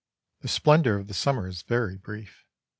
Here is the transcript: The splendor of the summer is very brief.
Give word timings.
The 0.39 0.47
splendor 0.47 0.97
of 0.97 1.05
the 1.07 1.13
summer 1.13 1.47
is 1.47 1.61
very 1.61 1.95
brief. 1.95 2.43